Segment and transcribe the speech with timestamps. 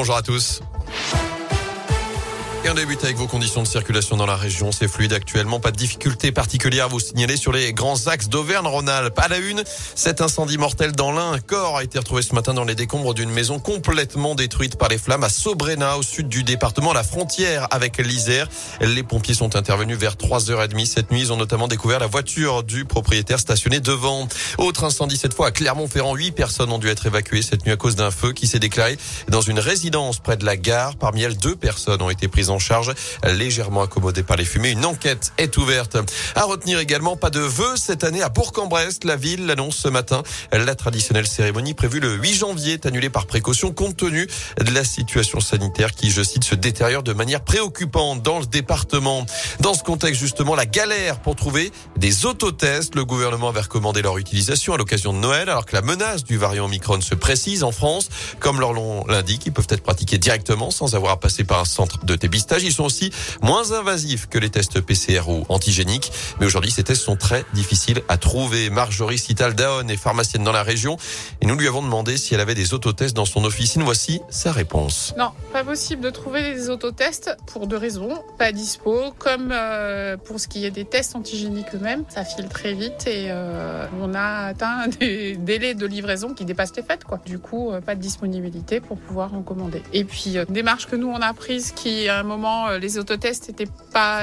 [0.00, 0.62] Bonjour à tous.
[2.68, 4.72] Et on débute avec vos conditions de circulation dans la région.
[4.72, 5.58] C'est fluide actuellement.
[5.58, 9.18] Pas de difficultés particulières à vous signaler sur les grands axes d'Auvergne-Rhône-Alpes.
[9.18, 9.62] À la une,
[9.94, 11.32] cet incendie mortel dans l'Ain.
[11.32, 14.90] Un corps a été retrouvé ce matin dans les décombres d'une maison complètement détruite par
[14.90, 18.50] les flammes à Sobrena, au sud du département, la frontière avec l'Isère.
[18.82, 21.20] Les pompiers sont intervenus vers 3h30 cette nuit.
[21.22, 24.28] Ils ont notamment découvert la voiture du propriétaire stationnée devant.
[24.58, 26.14] Autre incendie cette fois à Clermont-Ferrand.
[26.14, 28.98] Huit personnes ont dû être évacuées cette nuit à cause d'un feu qui s'est déclaré
[29.28, 30.96] dans une résidence près de la gare.
[30.96, 32.92] Parmi elles, deux personnes ont été prises en charge,
[33.24, 34.70] légèrement accommodée par les fumées.
[34.70, 35.96] Une enquête est ouverte.
[36.34, 39.00] À retenir également, pas de vœux cette année à Bourg-en-Bresse.
[39.04, 40.22] La ville l'annonce ce matin.
[40.52, 44.84] La traditionnelle cérémonie prévue le 8 janvier est annulée par précaution compte tenu de la
[44.84, 49.24] situation sanitaire qui, je cite, se détériore de manière préoccupante dans le département.
[49.60, 52.94] Dans ce contexte, justement, la galère pour trouver des autotests.
[52.94, 56.36] Le gouvernement avait recommandé leur utilisation à l'occasion de Noël, alors que la menace du
[56.36, 58.08] variant Omicron se précise en France.
[58.40, 61.64] Comme leur nom l'indique, ils peuvent être pratiqués directement sans avoir à passer par un
[61.64, 63.10] centre de dépistage ils sont aussi
[63.42, 66.12] moins invasifs que les tests PCR ou antigéniques.
[66.38, 68.70] Mais aujourd'hui, ces tests sont très difficiles à trouver.
[68.70, 70.96] Marjorie Cital-Daon est pharmacienne dans la région
[71.40, 73.82] et nous lui avons demandé si elle avait des autotests dans son officine.
[73.82, 75.14] Voici sa réponse.
[75.18, 78.22] Non, pas possible de trouver des autotests pour deux raisons.
[78.38, 82.74] Pas dispo, comme euh, pour ce qui est des tests antigéniques eux-mêmes, ça file très
[82.74, 87.02] vite et euh, on a atteint des délais de livraison qui dépassent les fêtes.
[87.02, 87.20] Quoi.
[87.26, 89.82] Du coup, euh, pas de disponibilité pour pouvoir en commander.
[89.92, 93.48] Et puis, démarche que nous on a prise qui à un moment euh, les autotests
[93.48, 94.22] n'étaient pas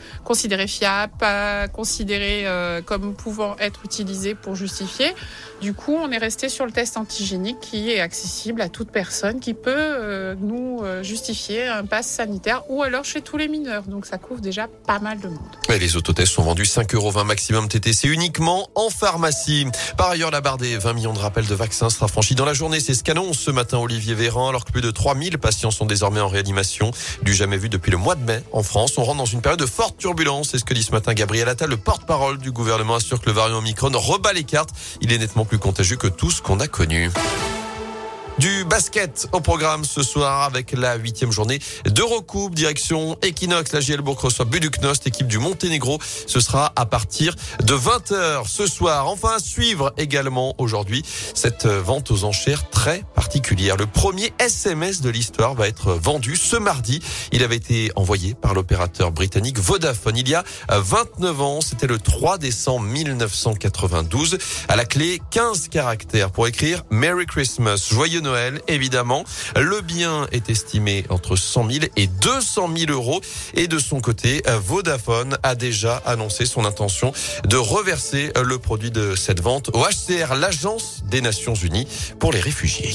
[0.00, 5.14] euh, considérés fiables, pas considérés euh, comme pouvant être utilisés pour justifier.
[5.60, 9.40] Du coup, on est resté sur le test antigénique qui est accessible à toute personne
[9.40, 13.82] qui peut nous justifier un pass sanitaire ou alors chez tous les mineurs.
[13.82, 15.38] Donc ça couvre déjà pas mal de monde.
[15.68, 19.66] les autotests sont vendus 5,20 euros maximum TTC uniquement en pharmacie.
[19.96, 22.54] Par ailleurs, la barre des 20 millions de rappels de vaccins sera franchie dans la
[22.54, 22.80] journée.
[22.80, 26.20] C'est ce qu'annonce ce matin Olivier Véran alors que plus de 3000 patients sont désormais
[26.20, 26.90] en réanimation
[27.22, 28.98] du jamais vu depuis le mois de mai en France.
[28.98, 29.89] On rentre dans une période de forte
[30.44, 33.32] C'est ce que dit ce matin Gabriel Attal, le porte-parole du gouvernement, assure que le
[33.32, 34.70] variant Omicron rebat les cartes.
[35.00, 37.10] Il est nettement plus contagieux que tout ce qu'on a connu.
[38.40, 43.70] Du basket au programme ce soir avec la huitième journée d'Eurocoupe, direction Equinox.
[43.74, 45.98] La GL Bourg reçoit Buduknost, équipe du Monténégro.
[46.26, 49.08] Ce sera à partir de 20h ce soir.
[49.08, 53.76] Enfin, suivre également aujourd'hui cette vente aux enchères très particulière.
[53.76, 57.02] Le premier SMS de l'histoire va être vendu ce mardi.
[57.32, 61.60] Il avait été envoyé par l'opérateur britannique Vodafone il y a 29 ans.
[61.60, 64.38] C'était le 3 décembre 1992.
[64.68, 69.24] À la clé, 15 caractères pour écrire Merry Christmas, joyeux Noël Noël, évidemment.
[69.56, 73.20] Le bien est estimé entre 100 000 et 200 000 euros.
[73.54, 77.12] Et de son côté, Vodafone a déjà annoncé son intention
[77.48, 81.88] de reverser le produit de cette vente au HCR, l'Agence des Nations Unies
[82.20, 82.94] pour les réfugiés.